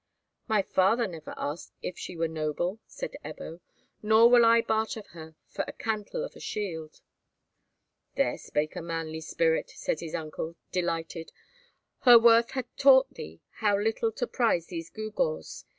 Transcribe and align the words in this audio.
"My 0.47 0.63
father 0.63 1.05
never 1.07 1.35
asked 1.37 1.73
if 1.83 1.95
she 1.95 2.17
were 2.17 2.27
noble," 2.27 2.79
said 2.87 3.15
Ebbo. 3.23 3.59
"Nor 4.01 4.31
will 4.31 4.43
I 4.45 4.61
barter 4.61 5.03
her 5.11 5.35
for 5.45 5.63
a 5.67 5.73
cantle 5.73 6.23
of 6.23 6.35
a 6.35 6.39
shield." 6.39 7.01
"There 8.15 8.35
spake 8.39 8.75
a 8.75 8.81
manly 8.81 9.21
spirit," 9.21 9.69
said 9.75 9.99
his 9.99 10.15
uncle, 10.15 10.55
delighted. 10.71 11.31
"Her 11.99 12.17
worth 12.17 12.49
hath 12.49 12.75
taught 12.77 13.13
thee 13.13 13.41
how 13.57 13.77
little 13.77 14.11
to 14.13 14.25
prize 14.25 14.65
these 14.65 14.89
gewgaws! 14.89 15.65